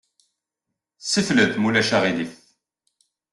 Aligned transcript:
Ssefled, 1.01 1.53
ma 1.57 1.67
ulac 1.67 1.89
aɣilif. 1.97 2.33